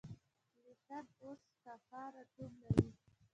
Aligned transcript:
لکېن 0.63 1.05
اوس 1.23 1.41
کفار 1.63 2.11
آټوم 2.21 2.51
لري. 2.63 2.89